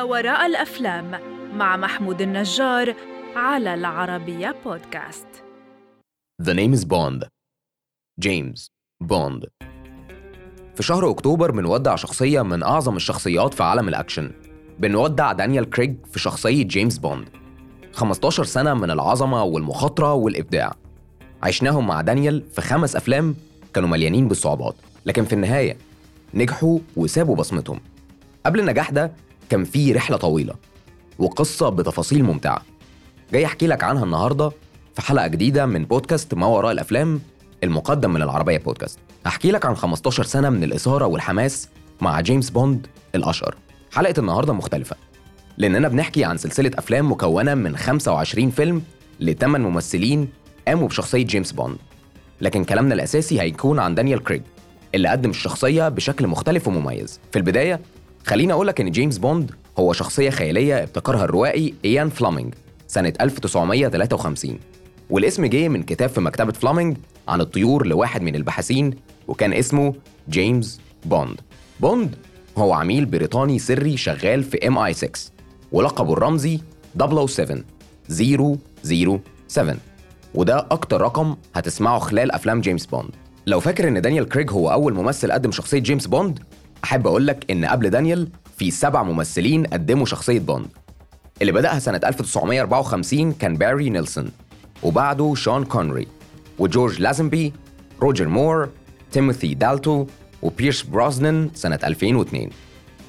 ما 0.00 0.04
وراء 0.04 0.46
الأفلام 0.46 1.20
مع 1.54 1.76
محمود 1.76 2.20
النجار 2.20 2.94
على 3.36 3.74
العربية 3.74 4.56
بودكاست. 4.64 5.26
The 6.42 6.54
name 6.54 6.80
is 6.80 6.84
Bond. 6.84 7.26
James 8.20 8.70
Bond 9.02 9.46
في 10.74 10.82
شهر 10.82 11.10
أكتوبر 11.10 11.50
بنودع 11.50 11.96
شخصية 11.96 12.42
من 12.42 12.62
أعظم 12.62 12.96
الشخصيات 12.96 13.54
في 13.54 13.62
عالم 13.62 13.88
الأكشن. 13.88 14.30
بنودع 14.78 15.32
دانيال 15.32 15.70
كريج 15.70 16.06
في 16.06 16.18
شخصية 16.18 16.64
جيمس 16.64 16.98
بوند. 16.98 17.28
15 17.92 18.44
سنة 18.44 18.74
من 18.74 18.90
العظمة 18.90 19.44
والمخاطرة 19.44 20.14
والإبداع. 20.14 20.72
عشناهم 21.42 21.86
مع 21.86 22.00
دانيال 22.00 22.44
في 22.52 22.60
خمس 22.60 22.96
أفلام 22.96 23.34
كانوا 23.74 23.88
مليانين 23.88 24.28
بالصعوبات 24.28 24.74
لكن 25.06 25.24
في 25.24 25.32
النهاية 25.32 25.76
نجحوا 26.34 26.78
وسابوا 26.96 27.36
بصمتهم. 27.36 27.80
قبل 28.46 28.60
النجاح 28.60 28.90
ده 28.90 29.12
كان 29.50 29.64
في 29.64 29.92
رحلة 29.92 30.16
طويلة 30.16 30.54
وقصة 31.18 31.68
بتفاصيل 31.68 32.24
ممتعة. 32.24 32.62
جاي 33.32 33.46
أحكي 33.46 33.66
لك 33.66 33.84
عنها 33.84 34.04
النهاردة 34.04 34.52
في 34.94 35.02
حلقة 35.02 35.26
جديدة 35.26 35.66
من 35.66 35.84
بودكاست 35.84 36.34
ما 36.34 36.46
وراء 36.46 36.72
الأفلام 36.72 37.20
المقدم 37.64 38.10
من 38.10 38.22
العربية 38.22 38.58
بودكاست. 38.58 38.98
هحكي 39.26 39.50
لك 39.50 39.66
عن 39.66 39.74
15 39.76 40.22
سنة 40.24 40.50
من 40.50 40.64
الإثارة 40.64 41.06
والحماس 41.06 41.68
مع 42.00 42.20
جيمس 42.20 42.50
بوند 42.50 42.86
الأشهر. 43.14 43.54
حلقة 43.92 44.14
النهاردة 44.18 44.52
مختلفة 44.52 44.96
لأننا 45.58 45.88
بنحكي 45.88 46.24
عن 46.24 46.36
سلسلة 46.36 46.70
أفلام 46.74 47.12
مكونة 47.12 47.54
من 47.54 47.76
25 47.76 48.50
فيلم 48.50 48.82
لثمان 49.20 49.60
ممثلين 49.60 50.28
قاموا 50.68 50.88
بشخصية 50.88 51.24
جيمس 51.24 51.52
بوند. 51.52 51.76
لكن 52.40 52.64
كلامنا 52.64 52.94
الأساسي 52.94 53.40
هيكون 53.40 53.78
عن 53.78 53.94
دانيال 53.94 54.24
كريج 54.24 54.42
اللي 54.94 55.08
قدم 55.08 55.30
الشخصية 55.30 55.88
بشكل 55.88 56.26
مختلف 56.26 56.68
ومميز. 56.68 57.20
في 57.32 57.38
البداية 57.38 57.80
خليني 58.26 58.52
أقولك 58.52 58.80
إن 58.80 58.90
جيمس 58.90 59.18
بوند 59.18 59.50
هو 59.78 59.92
شخصية 59.92 60.30
خيالية 60.30 60.82
ابتكرها 60.82 61.24
الروائي 61.24 61.74
إيان 61.84 62.08
فلامينج 62.10 62.54
سنة 62.88 63.12
1953 63.20 64.58
والاسم 65.10 65.46
جه 65.46 65.68
من 65.68 65.82
كتاب 65.82 66.08
في 66.08 66.20
مكتبة 66.20 66.52
فلامينج 66.52 66.96
عن 67.28 67.40
الطيور 67.40 67.86
لواحد 67.86 68.22
من 68.22 68.34
الباحثين 68.34 68.94
وكان 69.28 69.52
اسمه 69.52 69.94
جيمس 70.30 70.80
بوند. 71.04 71.40
بوند 71.80 72.14
هو 72.58 72.72
عميل 72.72 73.06
بريطاني 73.06 73.58
سري 73.58 73.96
شغال 73.96 74.42
في 74.44 74.68
MI6 74.68 75.10
ولقبه 75.72 76.12
الرمزي 76.12 76.60
007 77.26 77.58
007 78.08 79.76
وده 80.34 80.58
أكتر 80.70 81.00
رقم 81.00 81.36
هتسمعه 81.54 81.98
خلال 81.98 82.32
أفلام 82.32 82.60
جيمس 82.60 82.86
بوند. 82.86 83.10
لو 83.46 83.60
فاكر 83.60 83.88
إن 83.88 84.00
دانيال 84.02 84.28
كريج 84.28 84.50
هو 84.50 84.72
أول 84.72 84.94
ممثل 84.94 85.32
قدم 85.32 85.50
شخصية 85.52 85.78
جيمس 85.78 86.06
بوند 86.06 86.38
أحب 86.84 87.06
أقول 87.06 87.26
لك 87.26 87.50
إن 87.50 87.64
قبل 87.64 87.90
دانيال 87.90 88.28
في 88.58 88.70
سبع 88.70 89.02
ممثلين 89.02 89.66
قدموا 89.66 90.06
شخصية 90.06 90.38
بوند. 90.38 90.66
اللي 91.42 91.52
بدأها 91.52 91.78
سنة 91.78 92.00
1954 92.04 93.32
كان 93.32 93.56
باري 93.56 93.90
نيلسون 93.90 94.30
وبعده 94.82 95.34
شون 95.34 95.64
كونري 95.64 96.06
وجورج 96.58 97.00
لازنبي 97.00 97.52
روجر 98.02 98.28
مور 98.28 98.68
تيموثي 99.12 99.54
دالتون 99.54 100.06
وبيرس 100.42 100.82
بروزنان 100.82 101.50
سنة 101.54 101.78
2002 101.84 102.50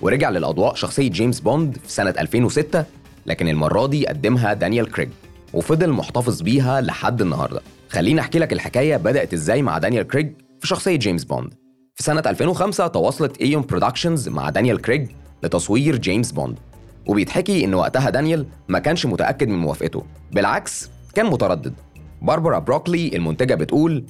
ورجع 0.02 0.30
للأضواء 0.30 0.76
شخصية 0.76 1.10
جيمس 1.10 1.40
بوند 1.40 1.78
في 1.84 1.92
سنة 1.92 2.14
2006 2.20 2.86
لكن 3.26 3.48
المرة 3.48 3.88
دي 3.88 4.08
قدمها 4.08 4.54
دانيال 4.54 4.92
كريج 4.92 5.10
وفضل 5.54 5.90
محتفظ 5.90 6.42
بيها 6.42 6.82
لحد 6.82 7.22
النهاردة. 7.22 7.62
خليني 7.90 8.22
أحكي 8.22 8.40
لك 8.40 8.54
الحكاية 8.54 8.98
بدأت 8.98 9.34
إزاي 9.34 9.62
مع 9.62 9.78
دانيال 9.78 10.08
كريج 10.08 10.32
في 10.60 10.68
شخصية 10.68 10.96
جيمس 10.96 11.24
بوند. 11.24 11.54
في 12.02 12.06
سنة 12.06 12.24
2005 12.26 12.88
تواصلت 12.88 13.42
Eon 13.42 13.62
Productions 13.62 14.30
مع 14.30 14.50
دانيال 14.50 14.82
كريج 14.82 15.08
لتصوير 15.44 15.98
جيمس 15.98 16.32
بوند. 16.32 16.58
وبيتحكي 17.08 17.66
إن 17.66 17.74
وقتها 17.74 18.10
دانيال 18.10 18.46
ما 18.68 18.80
كانش 18.80 19.06
متأكد 19.06 19.48
من 19.48 19.60
موافقته. 19.60 20.04
بالعكس 20.32 20.90
كان 21.14 21.26
متردد. 21.26 21.74
باربرا 22.22 22.60
بروكولي 22.60 23.16
المنتجة 23.16 23.56
بتقول 23.56 24.04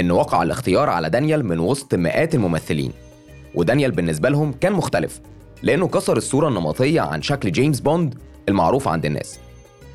إن 0.00 0.10
وقع 0.10 0.42
الاختيار 0.42 0.90
على 0.90 1.10
دانيال 1.10 1.46
من 1.46 1.58
وسط 1.58 1.94
مئات 1.94 2.34
الممثلين. 2.34 2.92
ودانيال 3.54 3.90
بالنسبة 3.90 4.28
لهم 4.28 4.52
كان 4.52 4.72
مختلف 4.72 5.20
لأنه 5.62 5.88
كسر 5.88 6.16
الصورة 6.16 6.48
النمطية 6.48 7.00
عن 7.00 7.22
شكل 7.22 7.52
جيمس 7.52 7.80
بوند 7.80 8.14
المعروف 8.48 8.88
عند 8.88 9.06
الناس. 9.06 9.38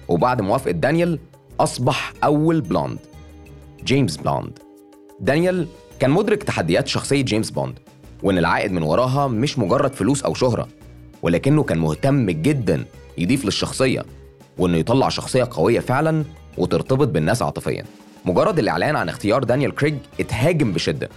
وبعد 0.08 0.42
موافقة 0.42 0.72
دانيال 0.72 1.20
أصبح 1.60 2.14
أول 2.24 2.62
blond. 2.62 3.00
James 3.84 4.18
Blond. 4.18 4.60
دانيال 5.20 5.68
كان 6.02 6.12
مدرك 6.12 6.44
تحديات 6.44 6.88
شخصية 6.88 7.22
جيمس 7.22 7.50
بوند 7.52 7.80
وإن 8.24 8.38
العائد 8.38 8.72
من 8.72 8.84
وراها 8.84 9.28
مش 9.28 9.60
مجرد 9.60 9.94
فلوس 9.94 10.24
أو 10.24 10.34
شهرة 10.34 10.68
ولكنه 11.22 11.64
كان 11.64 11.78
مهتم 11.78 12.30
جدا 12.30 12.86
يضيف 13.18 13.46
للشخصية 13.46 14.06
وإنه 14.58 14.78
يطلع 14.78 15.10
شخصية 15.10 15.48
قوية 15.52 15.80
فعلا 15.80 16.24
وترتبط 16.58 17.08
بالناس 17.08 17.42
عاطفيا. 17.42 17.86
مجرد 18.26 18.60
الإعلان 18.60 18.96
عن 18.96 19.10
اختيار 19.10 19.44
دانيال 19.44 19.76
كريج 19.76 19.96
اتهاجم 20.20 20.74
بشدة 20.74 21.10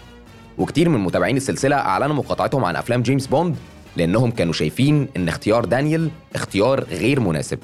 وكتير 0.59 0.89
من 0.89 1.01
متابعين 1.01 1.37
السلسلة 1.37 1.77
أعلنوا 1.77 2.17
مقاطعتهم 2.17 2.65
عن 2.65 2.77
أفلام 2.77 3.03
جيمس 3.03 3.27
بوند 3.27 3.57
لأنهم 3.97 4.31
كانوا 4.31 4.53
شايفين 4.53 5.09
إن 5.17 5.29
اختيار 5.29 5.65
دانيال 5.65 6.11
اختيار 6.35 6.85
غير 6.85 7.21
مناسب. 7.21 7.59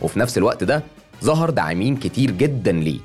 وفي 0.00 0.18
نفس 0.18 0.38
الوقت 0.38 0.64
ده 0.64 0.82
ظهر 1.24 1.50
داعمين 1.50 1.96
كتير 1.96 2.30
جدا 2.30 2.72
ليه. 2.72 3.00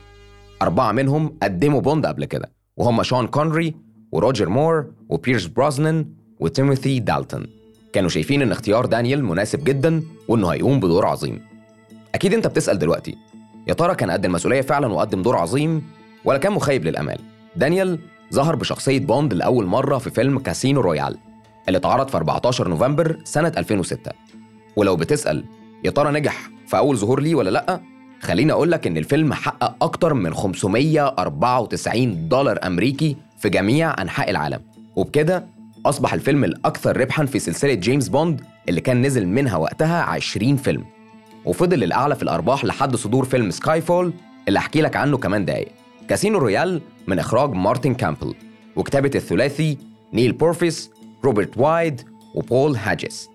أربعة 0.61 0.91
منهم 0.91 1.33
قدموا 1.43 1.81
بوند 1.81 2.05
قبل 2.05 2.25
كده. 2.25 2.56
وهم 2.77 3.03
شون 3.03 3.27
كونري 3.27 3.75
وروجر 4.11 4.49
مور 4.49 4.85
وبيرس 5.09 5.45
بروزنان 5.45 6.05
وتيموثي 6.39 6.99
دالتون. 6.99 7.45
كانوا 7.93 8.09
شايفين 8.09 8.41
إن 8.41 8.51
اختيار 8.51 8.85
دانيال 8.85 9.23
مناسب 9.25 9.63
جدا 9.63 10.03
وإنه 10.27 10.47
هيقوم 10.47 10.79
بدور 10.79 11.05
عظيم. 11.05 11.41
أكيد 12.15 12.33
أنت 12.33 12.47
بتسأل 12.47 12.79
دلوقتي 12.79 13.15
يا 13.67 13.73
ترى 13.73 13.95
كان 13.95 14.11
قد 14.11 14.25
المسؤولية 14.25 14.61
فعلا 14.61 14.87
وقدم 14.87 15.21
دور 15.21 15.35
عظيم 15.37 15.83
ولا 16.25 16.37
كان 16.37 16.51
مخيب 16.53 16.85
للأمال؟ 16.85 17.19
دانيال 17.55 17.99
ظهر 18.33 18.55
بشخصية 18.55 18.99
بوند 18.99 19.33
لأول 19.33 19.65
مرة 19.65 19.97
في 19.97 20.09
فيلم 20.09 20.39
Casino 20.39 20.81
Royale 20.81 21.17
اللي 21.67 21.77
اتعرض 21.77 22.07
في 22.07 22.17
14 22.17 22.67
نوفمبر 22.67 23.17
سنة 23.23 23.51
2006 23.57 24.11
ولو 24.75 24.95
بتسأل 24.95 25.43
يا 25.85 25.91
ترى 25.91 26.11
نجح 26.11 26.49
في 26.67 26.77
أول 26.77 26.97
ظهور 26.97 27.21
ليه 27.21 27.35
ولا 27.35 27.49
لأ؟ 27.49 27.81
خليني 28.21 28.51
أقول 28.51 28.71
لك 28.71 28.87
إن 28.87 28.97
الفيلم 28.97 29.33
حقق 29.33 29.83
أكتر 29.83 30.13
من 30.13 30.33
594 30.33 32.29
دولار 32.29 32.59
أمريكي 32.63 33.15
في 33.39 33.49
جميع 33.49 34.01
أنحاء 34.01 34.29
العالم. 34.29 34.59
وبكده 34.95 35.45
أصبح 35.85 36.13
الفيلم 36.13 36.43
الأكثر 36.43 36.97
ربحا 36.97 37.25
في 37.25 37.39
سلسلة 37.39 37.73
جيمس 37.73 38.07
بوند 38.09 38.41
اللي 38.69 38.81
كان 38.81 39.01
نزل 39.01 39.27
منها 39.27 39.57
وقتها 39.57 40.01
20 40.01 40.57
فيلم. 40.57 40.85
وفضل 41.45 41.83
الأعلى 41.83 42.15
في 42.15 42.23
الأرباح 42.23 42.65
لحد 42.65 42.95
صدور 42.95 43.25
فيلم 43.25 43.51
Skyfall 43.51 44.13
اللي 44.47 44.59
أحكي 44.59 44.81
لك 44.81 44.95
عنه 44.95 45.17
كمان 45.17 45.45
دقايق. 45.45 45.67
Casino 46.09 46.37
Royale 46.37 46.81
من 47.07 47.19
إخراج 47.19 47.53
مارتن 47.53 47.93
كامبل 47.93 48.35
وكتابة 48.75 49.11
الثلاثي 49.15 49.77
نيل 50.13 50.31
بورفيس 50.31 50.91
روبرت 51.25 51.57
وايد 51.57 52.01
وبول 52.35 52.75
هاجيس. 52.75 53.29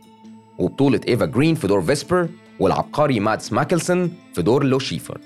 وبطولة 0.59 1.00
إيفا 1.09 1.25
جرين 1.26 1.54
في 1.54 1.66
دور 1.66 1.82
فيسبر 1.82 2.28
والعبقري 2.62 3.21
مادس 3.21 3.53
ميكلسن 3.53 4.12
في 4.34 4.43
دور 4.43 4.65
لو 4.65 4.78
شيفر 4.78 5.19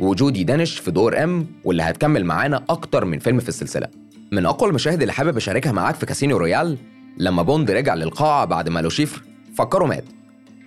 وجودي 0.00 0.44
دينش 0.44 0.78
في 0.78 0.90
دور 0.90 1.22
M 1.22 1.46
واللي 1.64 1.82
هتكمل 1.82 2.24
معانا 2.24 2.64
أكتر 2.68 3.04
من 3.04 3.18
فيلم 3.18 3.38
في 3.38 3.48
السلسلة 3.48 3.88
من 4.32 4.46
أقوى 4.46 4.68
المشاهد 4.68 5.00
اللي 5.00 5.12
حابب 5.12 5.36
أشاركها 5.36 5.72
معاك 5.72 5.94
في 5.94 6.06
Casino 6.06 6.36
Royale 6.36 6.78
لما 7.18 7.42
بوند 7.42 7.70
رجع 7.70 7.94
للقاعة 7.94 8.44
بعد 8.44 8.68
ما 8.68 8.80
لو 8.80 8.88
شيفر 8.88 9.22
فكره 9.58 9.84
مات 9.84 10.04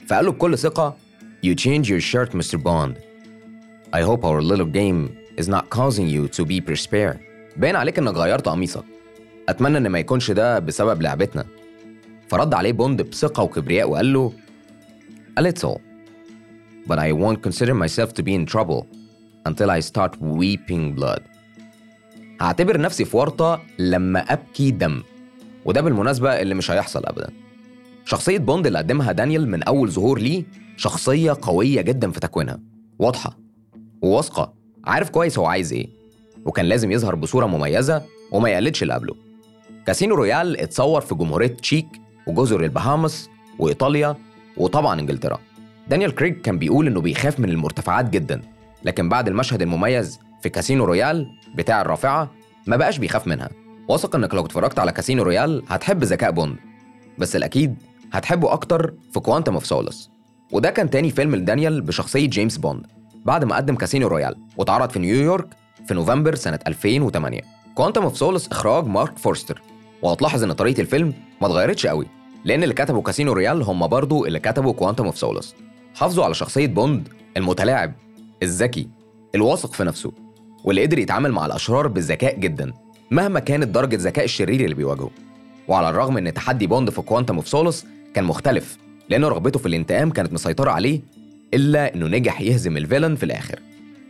فقال 0.08 0.26
له 0.26 0.32
بكل 0.32 0.58
ثقة 0.58 0.98
You 1.46 1.56
change 1.56 1.86
your 1.88 2.02
shirt, 2.02 2.30
Mr. 2.40 2.58
Bond. 2.58 2.94
I 3.94 4.02
hope 4.10 4.24
our 4.30 4.42
little 4.42 4.72
game 4.80 5.02
is 5.42 5.48
not 5.56 5.64
causing 5.70 6.08
you 6.16 6.28
to 6.38 6.46
be 6.46 6.60
despair. 6.72 7.16
باين 7.58 7.76
عليك 7.76 8.00
إنك 8.00 8.14
غيرت 8.16 8.48
قميصك. 8.48 8.84
أتمنى 9.50 9.78
إن 9.78 9.88
ما 9.88 10.00
يكونش 10.00 10.32
ده 10.32 10.60
بسبب 10.60 11.02
لعبتنا. 11.02 11.46
فرد 12.28 12.54
عليه 12.54 12.72
بوند 12.72 13.02
بثقة 13.02 13.44
وكبرياء 13.44 13.90
وقال 13.90 14.14
له 14.14 14.34
A 15.40 15.44
little. 15.44 15.87
But 16.88 17.00
I 17.00 17.12
won't 17.12 17.42
consider 17.48 17.74
myself 17.74 18.10
to 18.18 18.24
be 18.24 18.34
in 18.40 18.46
trouble 18.46 18.82
until 19.50 19.70
I 19.70 19.80
start 19.82 20.12
weeping 20.22 20.96
blood. 21.00 21.22
هعتبر 22.42 22.82
نفسي 22.82 23.06
في 23.06 23.18
ورطة 23.18 23.62
لما 23.80 24.20
أبكي 24.20 24.72
دم. 24.72 25.04
وده 25.66 25.82
بالمناسبة 25.82 26.42
اللي 26.42 26.56
مش 26.56 26.72
هيحصل 26.72 27.06
أبدا. 27.06 27.30
شخصية 28.06 28.38
بوند 28.38 28.68
اللي 28.68 28.78
قدمها 28.80 29.12
دانيال 29.12 29.50
من 29.50 29.64
أول 29.64 29.92
ظهور 29.92 30.20
ليه 30.20 30.44
شخصية 30.78 31.38
قوية 31.42 31.82
جدا 31.82 32.12
في 32.12 32.20
تكوينها 32.20 32.60
واضحة 33.00 33.38
وواثقة 34.02 34.54
عارف 34.86 35.10
كويس 35.10 35.40
هو 35.40 35.46
عايز 35.46 35.74
إيه 35.74 35.88
وكان 36.46 36.66
لازم 36.66 36.92
يظهر 36.92 37.16
بصورة 37.16 37.46
مميزة 37.46 38.04
وما 38.32 38.50
يقلدش 38.50 38.84
اللي 38.84 38.94
قبله 38.94 39.16
Casino 39.86 40.16
Royale 40.16 40.58
اتصور 40.60 41.02
في 41.02 41.16
جمهورية 41.16 41.48
تشيك 41.48 41.88
وجزر 42.28 42.64
البهامس 42.64 43.30
وإيطاليا 43.60 44.16
وطبعا 44.58 45.00
إنجلترا 45.00 45.40
دانيال 45.90 46.16
كريج 46.16 46.42
كان 46.42 46.60
بيقول 46.60 46.88
إنه 46.88 47.02
بيخاف 47.02 47.40
من 47.40 47.50
المرتفعات 47.50 48.10
جدا 48.10 48.42
لكن 48.84 49.10
بعد 49.10 49.28
المشهد 49.28 49.62
المميز 49.62 50.20
في 50.42 50.50
Casino 50.50 50.86
Royale 50.86 51.28
بتاع 51.56 51.82
الرافعة 51.82 52.32
ما 52.68 52.78
بقاش 52.78 52.98
بيخاف 52.98 53.28
منها. 53.28 53.50
واثق 53.90 54.16
إنك 54.16 54.34
لو 54.34 54.46
اتفرجت 54.46 54.80
على 54.80 54.92
Casino 54.92 55.24
Royale 55.24 55.64
هتحب 55.68 56.04
ذكاء 56.04 56.32
بوند 56.32 56.56
بس 57.18 57.36
الأكيد 57.36 57.76
هتحبه 58.14 58.54
أكتر 58.54 58.94
في 59.14 59.20
Quantum 59.20 59.54
of 59.54 59.66
Solace 59.66 60.10
وده 60.52 60.70
كان 60.70 60.90
تاني 60.90 61.12
فيلم 61.12 61.36
لدانيال 61.36 61.82
بشخصية 61.82 62.28
جيمس 62.30 62.58
بوند 62.58 62.86
بعد 63.26 63.44
ما 63.46 63.56
قدم 63.56 63.76
Casino 63.76 64.08
Royale 64.08 64.36
واتعرض 64.58 64.90
في 64.90 65.00
نيويورك 65.00 65.48
في 65.88 65.94
نوفمبر 65.94 66.36
سنة 66.36 66.60
2008 66.68 67.42
Quantum 67.76 68.04
of 68.04 68.18
Solace 68.18 68.48
إخراج 68.48 68.88
مارك 68.88 69.18
فورستر. 69.18 69.62
وهتلاحظ 70.02 70.44
إن 70.44 70.52
طريقة 70.54 70.82
الفيلم 70.82 71.14
ما 71.42 71.48
اتغيرتش 71.48 71.88
قوي 71.88 72.06
لأن 72.46 72.64
اللي 72.64 72.74
كتبوا 72.74 73.02
Casino 73.02 73.34
Royale 73.34 73.62
هم 73.64 73.88
برضو 73.88 74.26
اللي 74.26 74.40
كتبوا 74.40 74.74
Quantum 74.74 75.06
of 75.06 75.18
Solace 75.18 75.56
حافظوا 75.98 76.24
على 76.24 76.34
شخصية 76.34 76.68
بوند 76.68 77.08
المتلاعب 77.38 77.94
الذكي 78.44 78.88
الواثق 79.36 79.74
في 79.74 79.84
نفسه 79.84 80.12
واللي 80.64 80.82
قدر 80.82 81.00
يتعامل 81.00 81.32
مع 81.32 81.46
الأشرار 81.46 81.88
بذكاء 81.88 82.40
جدا 82.40 82.74
مهما 83.12 83.40
كانت 83.40 83.68
درجة 83.68 83.96
ذكاء 83.96 84.26
الشرير 84.26 84.62
اللي 84.62 84.76
بيواجهه. 84.76 85.12
وعلى 85.68 85.90
الرغم 85.90 86.18
إن 86.18 86.34
تحدي 86.34 86.68
بوند 86.68 86.90
في 86.90 87.02
Quantum 87.02 87.36
of 87.36 87.48
Solace 87.48 87.86
كان 88.14 88.24
مختلف 88.24 88.78
لأن 89.10 89.26
رغبته 89.26 89.60
في 89.60 89.66
الانتقام 89.66 90.12
كانت 90.12 90.34
مسيطرة 90.34 90.72
عليه 90.72 91.02
إلا 91.54 91.96
إنه 91.96 92.08
نجح 92.08 92.42
يهزم 92.42 92.78
ال 92.78 92.83
villain 92.83 93.16
في 93.16 93.24
الآخر. 93.24 93.60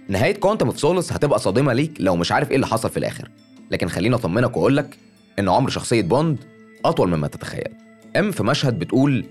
نهاية 0.09 0.35
Quantum 0.35 0.67
of 0.67 0.79
Solace 0.79 1.13
هتبقى 1.13 1.39
صادمة 1.39 1.73
ليك 1.73 1.91
لو 1.99 2.15
مش 2.15 2.31
عارف 2.31 2.49
إيه 2.49 2.55
اللي 2.55 2.67
حصل 2.67 2.89
في 2.89 2.97
الآخر. 2.97 3.29
لكن 3.71 3.87
خليني 3.87 4.15
أطمنك 4.15 4.57
وأقول 4.57 4.77
لك 4.77 4.97
إن 5.39 5.49
عمر 5.49 5.69
شخصية 5.69 6.01
بوند 6.01 6.37
أطول 6.85 7.09
مما 7.09 7.27
تتخيل. 7.27 7.69
ام 8.15 8.31
في 8.31 8.43
مشهد 8.43 8.79
بتقول 8.79 9.25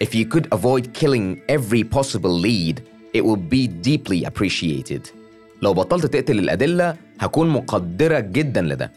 If 0.00 0.14
you 0.14 0.24
could 0.26 0.46
avoid 0.52 0.92
killing 0.92 1.40
every 1.48 1.84
possible 1.84 2.34
lead, 2.46 2.76
it 3.14 3.24
would 3.24 3.48
be 3.48 3.68
deeply 3.68 4.24
appreciated. 4.24 5.08
لو 5.62 5.74
بطلت 5.74 6.06
تقتل 6.06 6.38
الأدلة 6.38 6.96
هكون 7.20 7.48
مقدرة 7.48 8.20
جدا 8.20 8.62
لده. 8.62 8.92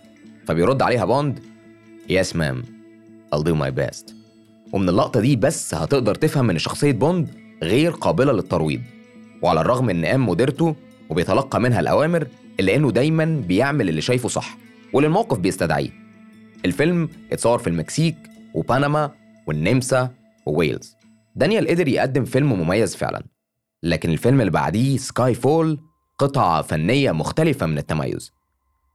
فبيرد 0.48 0.82
عليها 0.82 1.06
بوند 1.06 1.40
Yes 2.10 2.34
ma'am, 2.36 2.58
I'll 3.34 3.44
do 3.44 3.56
my 3.56 3.72
best. 3.72 4.14
ومن 4.74 4.90
اللقطة 4.90 5.20
دي 5.20 5.36
بس 5.36 5.74
هتقدر 5.74 6.16
تفهم 6.16 6.50
إن 6.50 6.58
شخصية 6.58 6.92
بوند 6.92 7.30
غير 7.64 7.92
قابلة 7.92 8.32
للترويض. 8.34 8.82
وعلى 9.42 9.62
الرغم 9.62 9.90
إن 9.90 10.06
ام 10.06 10.30
مديرته 10.30 10.76
وبيتلقى 11.10 11.60
منها 11.62 11.80
الأوامر 11.80 12.28
إلا 12.60 12.76
إنه 12.76 12.92
دايما 12.92 13.26
بيعمل 13.48 13.90
اللي 13.90 14.02
شايفه 14.02 14.30
صح 14.30 14.58
واللي 14.94 15.08
الموقف 15.08 15.38
بيستدعيه. 15.40 15.90
الفيلم 16.66 17.10
اتصور 17.32 17.58
في 17.60 17.68
المكسيك 17.68 18.16
وبنما 18.54 19.12
والنمسا 19.48 20.10
وويلز. 20.46 20.96
دانيال 21.36 21.68
قدر 21.68 21.88
يقدم 21.88 22.26
فيلم 22.26 22.54
مميز 22.54 22.96
فعلا 22.96 23.24
لكن 23.84 24.10
الفيلم 24.10 24.40
اللي 24.42 24.52
بعديه 24.52 24.98
Skyfall 24.98 25.80
قطعة 26.18 26.62
فنية 26.62 27.12
مختلفة 27.12 27.66
من 27.66 27.78
التميز. 27.78 28.32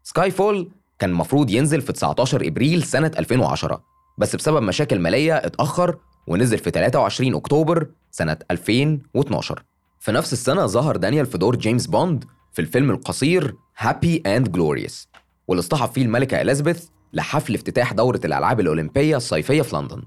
Skyfall 0.02 0.70
كان 0.99 1.11
المفروض 1.11 1.50
ينزل 1.50 1.81
في 1.81 1.93
19 1.93 2.47
إبريل 2.47 2.82
سنة 2.82 3.11
2010 3.19 3.82
بس 4.19 4.37
بسبب 4.37 4.62
مشاكل 4.62 4.99
مالية 4.99 5.37
اتأخر 5.37 5.97
ونزل 6.26 6.58
في 6.58 6.70
23 6.70 7.35
أكتوبر 7.35 7.91
سنة 8.11 8.37
2012 8.50 9.62
في 10.00 10.12
نفس 10.12 10.32
السنة 10.32 10.67
ظهر 10.67 10.97
دانيال 10.97 11.26
في 11.26 11.38
دور 11.38 11.56
جيمس 11.56 11.87
بوند 11.87 12.25
في 12.52 12.62
الفيلم 12.62 12.91
القصير 12.91 13.55
Happy 13.79 14.23
and 14.26 14.52
Glorious 14.52 15.08
واللي 15.49 15.61
اصطحب 15.61 15.88
فيه 15.88 16.02
الملكة 16.02 16.41
إليزابيث 16.41 16.88
لحفل 17.12 17.55
افتتاح 17.55 17.93
دورة 17.93 18.20
الألعاب 18.25 18.61
الأولمبية 18.61 19.17
الصيفية 19.17 19.62
في 19.62 19.76
لندن. 19.76 20.02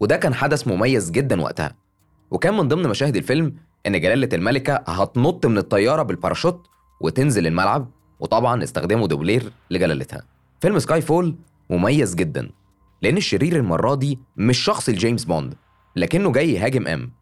وده 0.00 0.16
كان 0.16 0.34
حدث 0.34 0.68
مميز 0.68 1.10
جدا 1.10 1.42
وقتها. 1.42 1.74
وكان 2.30 2.56
من 2.56 2.68
ضمن 2.68 2.88
مشاهد 2.88 3.16
الفيلم 3.16 3.54
إن 3.86 4.00
جلالة 4.00 4.28
الملكة 4.32 4.74
هتنط 4.74 5.46
من 5.46 5.58
الطيارة 5.58 6.02
بالباراشوت 6.02 6.66
وتنزل 7.00 7.46
الملعب 7.46 7.90
وطبعا 8.20 8.62
استخدموا 8.62 9.06
دوبلير 9.06 9.52
لجلالتها. 9.70 10.22
فيلم 10.60 10.78
Skyfall 10.78 11.36
مميز 11.70 12.14
جدا 12.14 12.50
لأن 13.02 13.16
الشرير 13.16 13.56
المرة 13.56 13.94
دي 13.94 14.18
مش 14.36 14.58
خصم 14.58 14.88
لجيمس 14.88 15.24
بوند 15.24 15.54
لكنه 15.96 16.32
جاي 16.32 16.52
يهاجم 16.52 16.86
إم 16.86 17.12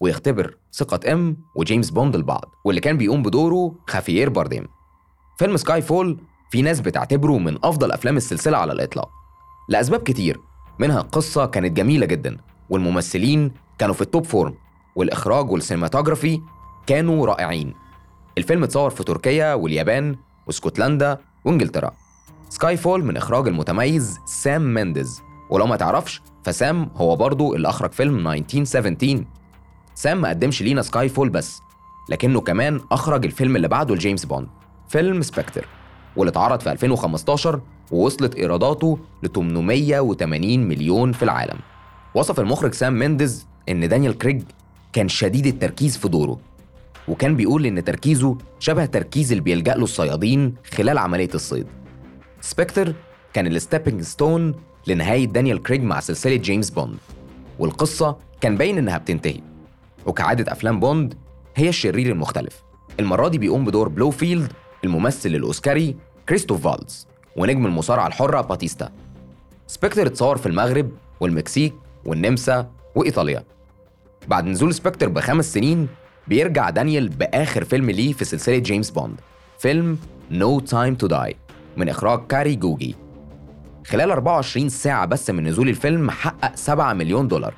ويختبر 0.00 0.56
ثقة 0.72 1.12
إم 1.12 1.36
وجيمس 1.56 1.90
بوند 1.90 2.14
لبعض 2.14 2.54
واللي 2.64 2.80
كان 2.80 2.96
بيقوم 2.96 3.22
بدوره 3.22 3.74
خافيير 3.86 4.30
بارديم. 4.30 4.66
فيلم 5.38 5.56
Skyfall 5.56 6.20
في 6.50 6.62
ناس 6.62 6.80
بتعتبره 6.80 7.38
من 7.38 7.58
أفضل 7.64 7.92
أفلام 7.92 8.16
السلسلة 8.16 8.58
على 8.58 8.72
الإطلاق. 8.72 9.10
لأسباب 9.68 10.02
كتير 10.02 10.40
منها 10.78 11.00
القصة 11.00 11.46
كانت 11.46 11.76
جميلة 11.76 12.06
جدا 12.06 12.36
والممثلين 12.70 13.52
كانوا 13.78 13.94
في 13.94 14.00
ال 14.02 14.07
top 14.07 14.24
form 14.24 14.54
والإخراج 14.96 15.50
وال 15.50 15.61
cinematography 15.61 16.40
كانوا 16.86 17.26
رائعين. 17.26 17.74
الفيلم 18.38 18.62
اتصور 18.64 18.90
في 18.90 19.04
تركيا 19.04 19.54
واليابان 19.54 20.16
واسكتلندا 20.46 21.18
وإنجلترا. 21.44 21.90
Skyfall 22.48 23.04
من 23.04 23.16
إخراج 23.16 23.48
المتميز 23.48 24.18
سام 24.26 24.74
مينديز 24.74 25.22
ولو 25.50 25.66
ما 25.66 25.76
تعرفش 25.76 26.22
فسام 26.44 26.90
هو 26.96 27.16
برضو 27.16 27.54
اللي 27.54 27.68
أخرج 27.68 27.92
فيلم 27.92 28.28
1917 28.28 29.24
سام 29.94 30.20
ما 30.20 30.28
قدمش 30.28 30.62
لينا 30.62 30.82
Skyfall 30.82 31.28
بس 31.28 31.60
لكنه 32.08 32.40
كمان 32.40 32.80
أخرج 32.92 33.24
الفيلم 33.24 33.56
اللي 33.56 33.68
بعده 33.68 33.94
لجيمس 33.94 34.24
بوند 34.24 34.48
فيلم 34.88 35.22
Spectre 35.22 35.66
واللي 36.16 36.30
اتعرض 36.30 36.60
في 36.60 36.72
2015 36.72 37.60
ووصلت 37.90 38.34
إيراداته 38.34 38.98
ل 39.22 39.28
880 39.28 40.58
مليون 40.68 41.12
في 41.12 41.22
العالم. 41.22 41.58
وصف 42.14 42.40
المخرج 42.40 42.74
سام 42.74 42.98
مينديز 42.98 43.46
إن 43.68 43.88
دانيال 43.88 44.18
كريج 44.18 44.42
كان 44.92 45.08
شديد 45.08 45.46
التركيز 45.46 45.96
في 45.96 46.08
دوره 46.08 46.38
وكان 47.08 47.36
بيقول 47.36 47.66
إن 47.66 47.84
تركيزه 47.84 48.38
شبه 48.58 48.84
تركيز 48.84 49.32
اللي 49.32 49.42
بيلجأ 49.42 49.74
له 49.74 49.84
الصيادين 49.84 50.54
خلال 50.72 50.98
عملية 50.98 51.30
الصيد. 51.34 51.66
Spectre 52.40 52.94
كان 53.32 53.46
ال 53.46 53.52
stepping 53.52 54.02
stone 54.02 54.54
لنهاية 54.86 55.24
دانيال 55.24 55.62
كريج 55.62 55.82
مع 55.82 56.00
سلسلة 56.00 56.36
جيمس 56.36 56.70
بوند 56.70 56.96
والقصة 57.58 58.16
كان 58.40 58.56
باين 58.56 58.78
إنها 58.78 58.98
بتنتهي. 58.98 59.40
وكعادة 60.06 60.52
أفلام 60.52 60.80
بوند 60.80 61.14
هي 61.56 61.68
الشرير 61.68 62.12
المختلف. 62.12 62.62
المرة 63.00 63.28
دي 63.28 63.38
بيقوم 63.38 63.64
بدور 63.64 63.88
بلوفيلد 63.88 64.52
الممثل 64.84 65.28
الأوسكاري 65.28 65.96
كريستوف 66.28 66.68
فالز 66.68 67.06
ونجم 67.36 67.66
المصارعة 67.66 68.06
الحرة 68.06 68.40
باتيستا. 68.40 68.92
Spectre 69.66 70.06
اتصور 70.06 70.36
في 70.36 70.46
المغرب 70.46 70.90
والمكسيك 71.20 71.74
والنمسا 72.04 72.70
وإيطاليا. 72.94 73.44
بعد 74.28 74.46
نزول 74.46 74.74
Spectre 74.74 75.08
بخمس 75.08 75.52
سنين 75.52 75.88
بيرجع 76.28 76.70
دانيال 76.70 77.08
بآخر 77.08 77.64
فيلم 77.64 77.90
ليه 77.90 78.12
في 78.12 78.24
سلسلة 78.24 78.58
جيمس 78.58 78.90
بوند. 78.90 79.20
فيلم 79.58 79.98
No 80.30 80.60
Time 80.70 81.04
to 81.04 81.08
Die 81.08 81.34
من 81.76 81.88
إخراج 81.88 82.26
كاري 82.26 82.54
جوجي. 82.56 82.94
خلال 83.86 84.10
24 84.10 84.68
ساعة 84.68 85.06
بس 85.06 85.30
من 85.30 85.44
نزول 85.44 85.68
الفيلم 85.68 86.10
حقق 86.10 86.56
7 86.56 86.92
مليون 86.92 87.28
دولار. 87.28 87.54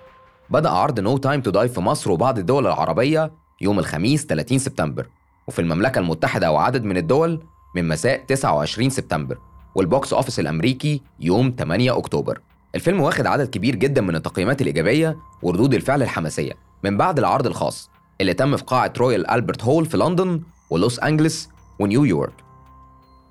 بدأ 0.51 0.71
عرض 0.71 1.01
No 1.01 1.19
Time 1.19 1.41
to 1.41 1.51
Die 1.51 1.69
في 1.69 1.81
مصر 1.81 2.11
وبعض 2.11 2.39
الدول 2.39 2.67
العربية 2.67 3.33
يوم 3.61 3.79
الخميس 3.79 4.27
30 4.27 4.59
سبتمبر. 4.59 5.07
وفي 5.49 5.59
المملكة 5.59 5.99
المتحدة 5.99 6.53
وعدد 6.53 6.85
من 6.85 6.97
الدول 6.97 7.43
من 7.77 7.89
مساء 7.89 8.25
29 8.29 8.91
سبتمبر. 8.91 9.39
وال 9.77 9.91
box 9.91 10.13
office 10.13 10.41
الأمريكي 10.41 11.03
يوم 11.21 11.55
8 11.59 11.99
أكتوبر. 11.99 12.41
الفيلم 12.75 13.01
واخد 13.01 13.27
عدد 13.27 13.49
كبير 13.49 13.75
جدا 13.75 14.01
من 14.01 14.17
التقييمات 14.17 14.61
الإيجابية 14.61 15.17
وردود 15.43 15.75
الفعل 15.75 16.03
الحماسية. 16.03 16.53
من 16.85 16.97
بعد 16.97 17.19
العرض 17.19 17.47
الخاص 17.47 17.91
اللي 18.21 18.35
تم 18.35 18.57
في 18.57 18.65
قاعة 18.65 18.93
رويال 18.99 19.31
ألبرت 19.31 19.65
هول 19.65 19.87
في 19.87 19.97
لندن 19.97 20.41
ولوس 20.71 20.99
أنجلس 21.01 21.49
ونيويورك. 21.79 22.33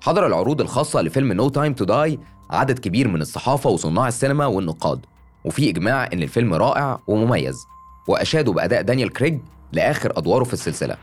حضر 0.00 0.26
العروض 0.26 0.60
الخاصة 0.60 1.02
لفيلم 1.02 1.32
No 1.32 1.48
Time 1.48 1.74
to 1.74 1.84
Die 1.84 2.18
عدد 2.50 2.78
كبير 2.78 3.08
من 3.08 3.20
الصحافة 3.20 3.70
وصناع 3.70 4.08
السينما 4.08 4.46
والنقاد. 4.46 5.06
وفي 5.44 5.70
إجماع 5.70 6.08
إن 6.12 6.22
الفيلم 6.22 6.54
رائع 6.54 6.98
ومميز 7.06 7.66
وأشادوا 8.08 8.54
بأداء 8.54 8.82
دانيال 8.82 9.12
كريج 9.12 9.38
لآخر 9.72 10.18
أدواره 10.18 10.44
في 10.44 10.52
السلسلة. 10.52 10.96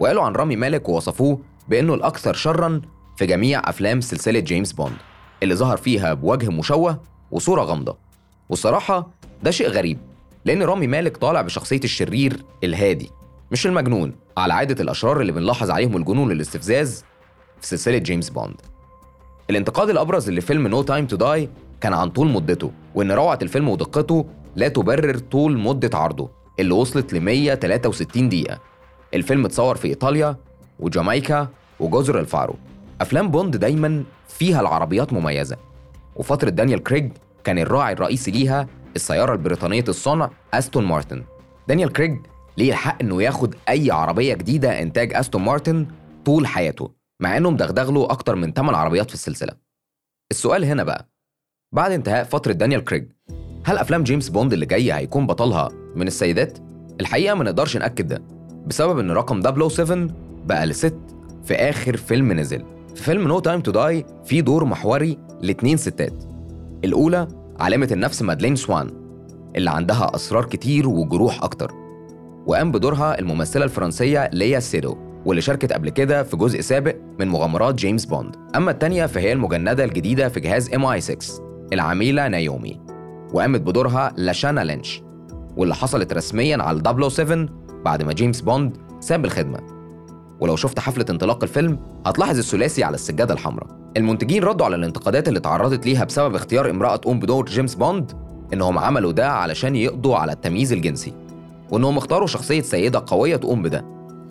وقالوا 0.00 0.22
عن 0.22 0.32
رامي 0.32 0.56
مالك 0.56 0.88
ووصفوه 0.88 1.38
بأنه 1.68 1.94
الأكثر 1.94 2.34
شرا 2.34 2.80
في 3.16 3.26
جميع 3.26 3.68
أفلام 3.68 4.00
سلسلة 4.00 4.40
جيمس 4.40 4.72
بوند 4.72 4.96
اللي 5.42 5.54
ظهر 5.54 5.76
فيها 5.76 6.14
بوجه 6.14 6.50
مشوه 6.50 7.00
وصورة 7.30 7.62
غامضة. 7.62 7.96
والصراحة 8.48 9.10
ده 9.42 9.50
شيء 9.50 9.68
غريب 9.68 9.98
لأن 10.44 10.62
رامي 10.62 10.86
مالك 10.86 11.16
طالع 11.16 11.40
بشخصية 11.42 11.80
الشرير 11.84 12.44
الهادي 12.64 13.10
مش 13.52 13.66
المجنون 13.66 14.14
على 14.36 14.54
عادة 14.54 14.82
الأشرار 14.82 15.20
اللي 15.20 15.32
بنلاحظ 15.32 15.70
عليهم 15.70 15.96
الجنون 15.96 16.28
والاستفزاز 16.28 17.04
في 17.60 17.66
سلسلة 17.66 17.98
جيمس 17.98 18.30
بوند. 18.30 18.54
الانتقاد 19.50 19.90
الأبرز 19.90 20.30
لفيلم 20.30 20.66
No 20.66 20.82
Time 20.82 21.06
to 21.06 21.16
Die 21.16 21.48
كان 21.80 21.92
عن 21.92 22.10
طول 22.10 22.28
مدته 22.28 22.70
وإن 22.94 23.12
روعة 23.12 23.38
الفيلم 23.42 23.68
ودقته 23.68 24.26
لا 24.56 24.68
تبرر 24.68 25.18
طول 25.18 25.58
مدة 25.58 25.98
عرضه 25.98 26.30
اللي 26.60 26.74
وصلت 26.74 27.12
ل 27.12 27.20
163 27.20 28.28
دقيقة. 28.28 28.60
الفيلم 29.14 29.44
اتصور 29.44 29.76
في 29.76 29.88
إيطاليا 29.88 30.36
وجامايكا 30.80 31.48
وجزر 31.80 32.20
الفارو. 32.20 32.54
أفلام 33.02 33.30
بوند 33.30 33.56
دايما 33.56 34.04
فيها 34.28 34.60
العربيات 34.60 35.12
مميزة 35.12 35.56
وفترة 36.16 36.50
دانيال 36.50 36.82
كريج 36.82 37.12
كان 37.44 37.58
الراعي 37.58 37.92
الرئيسي 37.92 38.30
ليها 38.30 38.66
السيارة 38.96 39.32
البريطانية 39.32 39.84
الصنع 39.88 40.30
أستون 40.54 40.84
مارتن. 40.84 41.24
دانيال 41.68 41.92
كريج 41.92 42.18
ليه 42.56 42.70
الحق 42.70 42.96
إنه 43.02 43.22
ياخد 43.22 43.54
أي 43.68 43.90
عربية 43.90 44.34
جديدة 44.34 44.82
إنتاج 44.82 45.14
أستون 45.14 45.42
مارتن 45.42 45.86
طول 46.24 46.46
حياته 46.46 46.90
مع 47.22 47.36
انه 47.36 47.50
مدغدغ 47.50 47.90
له 47.90 48.04
أكتر 48.04 48.36
من 48.36 48.52
8 48.52 48.76
عربيات 48.78 49.08
في 49.08 49.14
السلسلة. 49.14 49.52
السؤال 50.30 50.64
هنا 50.64 50.84
بقى 50.84 51.08
بعد 51.74 51.92
انتهاء 51.92 52.24
فترة 52.24 52.52
دانيال 52.52 52.84
كريج 52.84 53.08
هل 53.64 53.78
أفلام 53.78 54.02
جيمس 54.02 54.28
بوند 54.28 54.52
اللي 54.52 54.66
جاية 54.66 54.96
هيكون 54.96 55.26
بطلها 55.26 55.68
من 55.96 56.06
السيدات؟ 56.06 56.58
الحقيقة 57.00 57.34
ما 57.34 57.44
نقدرش 57.44 57.76
نأكد 57.76 58.06
ده 58.06 58.22
بسبب 58.66 58.98
إن 58.98 59.10
رقم 59.10 59.68
007 59.68 60.08
بقى 60.44 60.66
لست 60.66 60.98
في 61.44 61.54
آخر 61.54 61.96
فيلم 61.96 62.32
نزل. 62.32 62.64
في 62.94 63.02
فيلم 63.02 63.28
No 63.28 63.38
Time 63.38 63.60
to 63.60 63.70
Die 63.70 64.06
في 64.24 64.40
دور 64.40 64.64
محوري 64.64 65.18
لاتنين 65.40 65.76
ستات. 65.76 66.24
الأولى 66.84 67.28
عالمه 67.60 67.88
النفس 67.92 68.22
مادلين 68.22 68.56
سوان 68.56 68.90
اللي 69.56 69.70
عندها 69.70 70.14
أسرار 70.14 70.44
كتير 70.44 70.88
وجروح 70.88 71.42
أكتر. 71.44 71.72
وقام 72.46 72.72
بدورها 72.72 73.18
الممثلة 73.18 73.64
الفرنسية 73.64 74.30
ليا 74.32 74.60
سيدو 74.60 74.96
واللي 75.26 75.42
شاركت 75.42 75.72
قبل 75.72 75.90
كده 75.90 76.22
في 76.22 76.36
جزء 76.36 76.60
سابق 76.60 76.94
من 77.20 77.28
مغامرات 77.28 77.74
جيمس 77.74 78.04
بوند. 78.04 78.36
أما 78.56 78.70
التانية 78.70 79.06
فهي 79.06 79.32
المجندة 79.32 79.84
الجديدة 79.84 80.28
في 80.28 80.40
جهاز 80.40 80.74
MI6 80.74 81.42
العميلة 81.72 82.28
نايومي. 82.28 82.80
وقامت 83.34 83.60
بدورها 83.60 84.12
لاشانا 84.16 84.60
لينش 84.60 85.02
واللي 85.56 85.74
حصلت 85.74 86.12
رسميا 86.12 86.62
على 86.62 87.08
007 87.10 87.46
بعد 87.84 88.02
ما 88.02 88.12
جيمس 88.12 88.40
بوند 88.40 88.76
ساب 89.00 89.24
الخدمة. 89.24 89.81
ولو 90.42 90.56
شفت 90.56 90.78
حفلة 90.78 91.04
انطلاق 91.10 91.42
الفيلم 91.42 91.78
هتلاحظ 92.06 92.38
الثلاثي 92.38 92.84
على 92.84 92.94
السجادة 92.94 93.34
الحمراء. 93.34 93.66
المنتجين 93.96 94.44
ردوا 94.44 94.66
على 94.66 94.76
الانتقادات 94.76 95.28
اللي 95.28 95.40
تعرضت 95.40 95.86
ليها 95.86 96.04
بسبب 96.04 96.34
اختيار 96.34 96.70
امرأة 96.70 96.96
تقوم 96.96 97.18
بدور 97.20 97.44
جيمس 97.44 97.74
بوند 97.74 98.12
إنهم 98.52 98.78
عملوا 98.78 99.12
ده 99.12 99.28
علشان 99.32 99.76
يقضوا 99.76 100.16
على 100.16 100.32
التمييز 100.32 100.72
الجنسي 100.72 101.12
وإنهم 101.70 101.96
اختاروا 101.96 102.26
شخصية 102.26 102.60
سيدة 102.60 103.04
قوية 103.06 103.36
تقوم 103.36 103.62
بده 103.62 103.84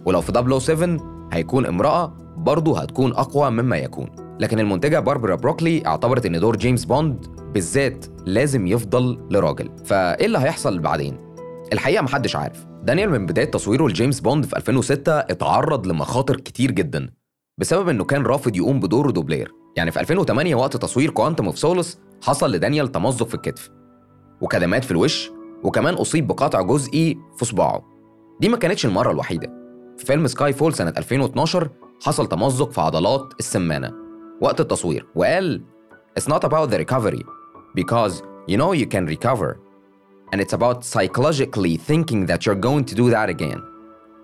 ولو 0.06 0.22
في 0.22 0.60
007 0.60 0.98
هيكون 1.34 1.66
امرأة 1.66 2.14
برضه 2.38 2.80
هتكون 2.80 3.12
أقوى 3.12 3.50
مما 3.50 3.78
يكون. 3.78 4.08
لكن 4.40 4.60
المنتجة 4.60 5.00
باربرا 5.00 5.36
بروكلي 5.36 5.86
اعتبرت 5.86 6.26
إن 6.26 6.40
دور 6.40 6.56
جيمس 6.56 6.86
بوند 6.86 7.26
بالذات 7.54 8.06
لازم 8.26 8.68
يفضل 8.68 9.20
لراجل. 9.32 9.70
فإيه 9.86 10.26
اللي 10.26 10.38
هيحصل 10.38 10.80
بعدين؟ 10.80 11.18
الحقيقة 11.74 12.02
محدش 12.02 12.36
عارف. 12.36 12.66
دانيال 12.84 13.10
من 13.10 13.26
بداية 13.26 13.46
تصويره 13.52 13.88
لجيمس 13.88 14.20
بوند 14.20 14.46
في 14.46 14.58
2006 14.58 15.20
اتعرض 15.20 15.88
لمخاطر 15.88 16.36
كتير 16.36 16.72
جدا 16.72 17.10
بسبب 17.58 17.90
إنه 17.90 18.04
كان 18.04 18.24
رافض 18.24 18.56
يقوم 18.56 18.80
بدور 18.80 19.10
دوبلير. 19.10 19.52
يعني 19.78 19.92
في 19.92 20.00
2008 20.00 20.56
وقت 20.56 20.78
تصوير 20.78 21.10
Quantum 21.10 21.46
of 21.46 21.58
Solace 21.58 22.00
حصل 22.24 22.52
لدانيال 22.52 22.92
تمزق 22.92 23.28
في 23.28 23.36
الكتف 23.36 23.70
وكدمات 24.42 24.84
في 24.84 24.92
الوش 24.92 25.32
وكمان 25.64 25.94
أصيب 25.94 26.28
بقطع 26.28 26.62
جزئي 26.62 27.18
في 27.38 27.46
صباعه. 27.46 27.84
دي 28.42 28.50
ما 28.50 28.58
كانتش 28.58 28.86
المرة 28.86 29.12
الوحيدة. 29.12 29.48
في 29.98 30.06
فيلم 30.06 30.28
Skyfall 30.28 30.74
سنة 30.74 30.94
2012 30.98 31.70
حصل 32.06 32.28
تمزق 32.28 32.72
في 32.72 32.82
عضلات 32.82 33.34
السمانة. 33.40 33.92
وقت 34.42 34.60
التصوير 34.62 35.08
وقال 35.16 35.64
It's 36.20 36.24
not 36.34 36.44
about 36.44 36.70
the 36.72 36.78
recovery 36.78 37.24
because 37.80 38.14
you 38.48 38.58
know 38.58 38.74
you 38.74 38.86
can 38.86 39.06
recover. 39.16 39.71
And 40.34 40.40
it's 40.40 40.54
about 40.54 40.84
psychologically 40.84 41.78
thinking 41.78 42.26
that 42.26 42.46
you're 42.46 42.62
going 42.68 42.84
to 42.86 42.96
do 42.96 43.10
that 43.12 43.30
again. 43.30 43.60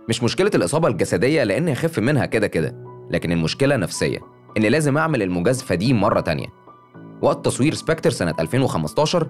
مش 0.09 0.23
مشكلة 0.23 0.51
الإصابة 0.55 0.87
الجسدية 0.87 1.43
لأن 1.43 1.69
هخف 1.69 1.99
منها 1.99 2.25
كده 2.25 2.47
كده 2.47 2.75
لكن 3.11 3.31
المشكلة 3.31 3.75
نفسية. 3.75 4.19
إن 4.57 4.63
لازم 4.63 4.97
أعمل 4.97 5.21
المجازفة 5.21 5.75
دي 5.75 5.93
مرة 5.93 6.19
تانية. 6.19 6.47
وقت 7.21 7.45
تصوير 7.45 7.73
Spectre 7.73 8.09
سنة 8.09 8.33
2015 8.39 9.27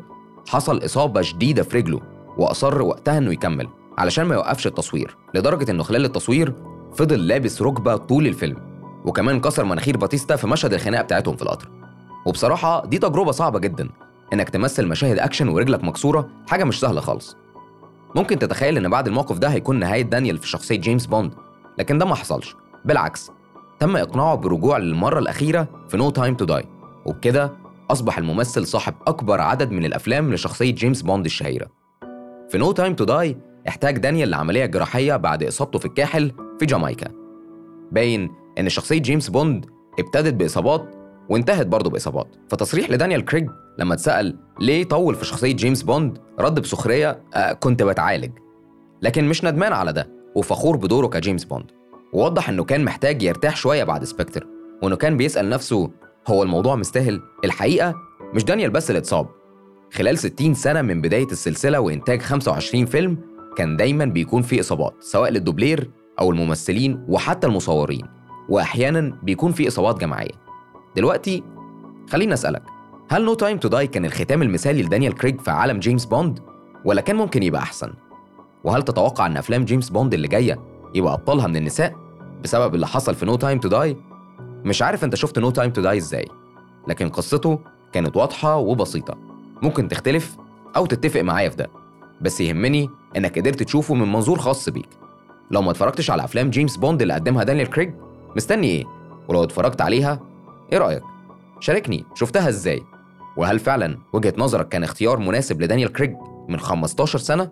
حصل 0.48 0.86
إصابة 0.86 1.22
شديدة 1.22 1.64
في 1.64 1.78
رجله 1.78 2.02
وأصر 2.38 2.82
وقتها 2.82 3.18
إنه 3.18 3.32
يكمل 3.32 3.68
علشان 3.98 4.26
ما 4.26 4.36
يوقفش 4.36 4.68
التصوير 4.68 5.18
لدرجة 5.36 5.72
إنه 5.72 5.84
خلال 5.84 6.06
التصوير 6.06 6.54
فضل 6.96 7.28
لابس 7.28 7.62
ركبة 7.62 7.96
طول 7.98 8.28
الفيلم 8.28 8.58
وكمان 9.06 9.40
كسر 9.42 9.66
مناخير 9.66 9.98
باتيستا 9.98 10.36
في 10.36 10.48
مشهد 10.48 10.74
الخناقة 10.74 11.04
بتاعتهم 11.04 11.36
في 11.36 11.42
القطر. 11.42 11.70
وبصراحة 12.26 12.86
دي 12.86 13.00
تجربة 13.00 13.32
صعبة 13.32 13.60
جدا. 13.60 13.90
إنك 14.34 14.50
تمثل 14.50 14.88
مشاهد 14.88 15.20
أكشن 15.20 15.48
ورجلك 15.48 15.84
مكسورة 15.84 16.30
حاجة 16.48 16.64
مش 16.64 16.80
سهلة 16.80 17.02
خالص. 17.02 17.38
ممكن 18.16 18.40
تتخيل 18.40 18.78
إن 18.78 18.90
بعد 18.90 19.08
الموقف 19.08 19.38
ده 19.38 19.48
هيكون 19.48 19.80
نهاية 19.80 20.02
دانيال 20.02 20.38
في 20.38 20.48
شخصية 20.48 20.76
جيمس 20.76 21.06
بوند 21.06 21.34
لكن 21.80 21.98
ده 21.98 22.06
ما 22.06 22.16
حصلش. 22.16 22.56
بالعكس 22.86 23.32
تم 23.80 23.98
إقناعه 23.98 24.36
بالرجوع 24.36 24.78
للمرة 24.78 25.20
الأخيرة 25.20 25.68
في 25.90 25.98
No 25.98 26.10
Time 26.10 26.36
to 26.36 26.46
Die 26.46 26.64
وبكده 27.06 27.54
أصبح 27.92 28.18
الممثل 28.18 28.68
صاحب 28.68 28.94
أكبر 29.08 29.42
عدد 29.42 29.72
من 29.72 29.86
الأفلام 29.86 30.34
لشخصية 30.34 30.72
جيمس 30.72 31.02
بوند 31.02 31.26
الشهيرة. 31.26 31.68
في 32.50 32.58
No 32.58 32.72
Time 32.72 32.94
to 32.96 33.04
Die 33.04 33.38
احتاج 33.68 33.98
دانيال 33.98 34.30
لعملية 34.30 34.66
جراحية 34.66 35.16
بعد 35.16 35.44
إصابته 35.44 35.80
في 35.80 35.86
الكاحل 35.86 36.32
في 36.60 36.66
جامايكا. 36.66 37.08
باين 37.92 38.30
إن 38.60 38.70
شخصية 38.70 38.98
جيمس 38.98 39.30
بوند 39.30 39.66
ابتدت 40.00 40.34
بإصابات 40.34 40.96
وانتهت 41.30 41.68
برضه 41.68 41.90
بإصابات. 41.90 42.36
في 42.50 42.61
تصريح 42.61 42.90
لدانيال 42.90 43.26
كريج 43.26 43.50
لما 43.80 43.94
اتسأل 43.94 44.36
ليه 44.60 44.84
طول 44.84 45.16
في 45.16 45.26
شخصية 45.26 45.52
جيمس 45.52 45.84
بوند 45.84 46.18
رد 46.40 46.60
بسخرية 46.60 47.24
آه 47.34 47.54
كنت 47.54 47.84
بتعالج. 47.84 48.32
لكن 49.02 49.28
مش 49.30 49.44
ندمان 49.44 49.74
على 49.74 49.94
ده 49.94 50.10
وفخور 50.36 50.78
بدوره 50.78 51.08
كجيمس 51.08 51.44
بوند. 51.46 51.72
ووضح 52.14 52.50
إنه 52.50 52.64
كان 52.64 52.86
محتاج 52.86 53.24
يرتاح 53.24 53.56
شوية 53.56 53.84
بعد 53.84 54.04
Spectre 54.04 54.48
وإنه 54.84 54.96
كان 54.96 55.18
بيسأل 55.18 55.50
نفسه 55.50 55.92
هو 56.28 56.44
الموضوع 56.44 56.76
مستاهل؟ 56.76 57.22
الحقيقة 57.46 57.96
مش 58.34 58.44
دانيال 58.44 58.70
بس 58.72 58.90
اللي 58.90 59.00
اتصاب. 59.00 59.28
خلال 59.94 60.18
60 60.18 60.54
سنة 60.54 60.82
من 60.82 61.02
بداية 61.02 61.28
السلسلة 61.32 61.80
وإنتاج 61.80 62.22
25 62.22 62.86
فيلم 62.86 63.18
كان 63.58 63.78
دايما 63.78 64.06
بيكون 64.06 64.42
في 64.42 64.60
إصابات 64.60 64.94
سواء 65.00 65.30
للدوبلير 65.32 65.92
أو 66.20 66.32
الممثلين 66.32 67.06
وحتى 67.08 67.48
المصورين. 67.48 68.06
وأحيانا 68.50 69.20
بيكون 69.24 69.52
في 69.52 69.68
إصابات 69.68 70.00
جماعية. 70.00 70.32
دلوقتي 70.96 71.44
خليني 72.10 72.34
أسألك 72.34 72.64
هل 73.10 73.26
No 73.26 73.34
Time 73.34 73.58
to 73.58 73.68
Die 73.68 73.88
كان 73.88 74.06
الختام 74.06 74.42
المثالي 74.42 74.84
لدانيال 74.84 75.16
كريج 75.16 75.42
في 75.42 75.52
عالم 75.52 75.80
جيمس 75.80 76.06
بوند 76.06 76.40
ولا 76.86 77.02
كان 77.02 77.16
ممكن 77.16 77.44
يبقى 77.44 77.62
أحسن؟ 77.62 77.94
وهل 78.64 78.84
تتوقع 78.84 79.26
أن 79.26 79.38
أفلام 79.38 79.66
جيمس 79.66 79.90
بوند 79.90 80.14
اللي 80.14 80.28
جاية 80.28 80.60
يبقى 80.96 81.14
أبطالها 81.14 81.48
من 81.48 81.56
النساء 81.56 81.96
بسبب 82.44 82.76
اللي 82.76 82.88
حصل 82.88 83.16
في 83.16 83.26
No 83.26 83.36
Time 83.36 83.60
to 83.60 83.70
Die؟ 83.70 83.98
مش 84.66 84.82
عارف 84.82 85.04
أنت 85.04 85.16
شفت 85.16 85.40
No 85.40 85.50
Time 85.50 85.72
to 85.72 85.82
Die 85.82 85.98
إزاي 85.98 86.26
لكن 86.88 87.10
قصته 87.10 87.60
كانت 87.94 88.18
واضحة 88.18 88.56
وبسيطة 88.58 89.18
ممكن 89.62 89.88
تختلف 89.88 90.38
أو 90.76 90.86
تتفق 90.86 91.22
معايا 91.22 91.50
في 91.50 91.56
ده 91.56 91.68
بس 92.22 92.42
يهمني 92.42 92.90
إنك 93.18 93.40
قدرت 93.40 93.64
تشوفه 93.64 93.94
من 93.96 94.12
منظور 94.12 94.40
خاص 94.40 94.70
بيك 94.70 94.90
لو 95.52 95.62
ما 95.62 95.72
اتفرجتش 95.72 96.12
على 96.12 96.24
أفلام 96.24 96.50
جيمس 96.50 96.78
بوند 96.78 97.02
اللي 97.02 97.14
قدمها 97.14 97.44
دانيال 97.44 97.70
كريج 97.70 97.94
مستني 98.36 98.68
إيه؟ 98.68 98.86
ولو 99.28 99.44
اتفرجت 99.44 99.82
عليها 99.82 100.20
إيه 100.74 100.78
رأيك؟ 100.78 101.04
شاركني 101.60 102.06
شفتها 102.16 102.50
إزاي؟ 102.50 102.84
وهل 103.38 103.60
فعلا 103.60 103.98
وجهة 104.14 104.34
نظرك 104.38 104.68
كان 104.70 104.84
اختيار 104.84 105.20
مناسب 105.20 105.62
لدانيال 105.62 105.94
كريج 105.94 106.16
من 106.50 106.60
15 106.60 107.20
سنة؟ 107.20 107.52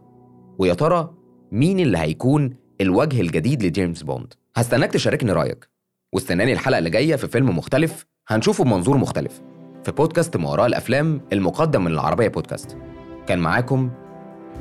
ويا 0.59 0.73
ترى 0.73 1.13
مين 1.51 1.79
اللي 1.79 1.97
هيكون 1.97 2.55
الوجه 2.81 3.21
الجديد 3.21 3.63
لجيمس 3.63 4.03
بوند؟ 4.03 4.33
هستناك 4.55 4.91
تشاركني 4.91 5.31
رأيك 5.31 5.69
واستناني 6.13 6.53
الحلقة 6.53 6.77
اللي 6.77 6.89
جاية 6.89 7.15
في 7.15 7.27
فيلم 7.27 7.57
مختلف 7.57 8.05
هنشوفه 8.27 8.63
بمنظور 8.63 8.97
مختلف 8.97 9.41
في 9.83 9.91
بودكاست 9.91 10.37
ما 10.37 10.49
وراء 10.49 10.65
الأفلام 10.65 11.21
المقدم 11.33 11.83
من 11.83 11.91
العربية 11.91 12.27
بودكاست 12.27 12.77
كان 13.27 13.39
معاكم 13.39 13.89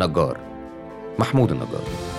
نجار 0.01 0.41
محمود 1.19 1.51
النجار 1.51 2.14